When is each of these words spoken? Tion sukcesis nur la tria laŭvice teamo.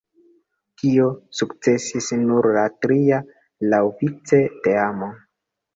Tion 0.81 1.19
sukcesis 1.41 2.09
nur 2.23 2.49
la 2.57 2.65
tria 2.87 3.23
laŭvice 3.75 4.43
teamo. 4.67 5.17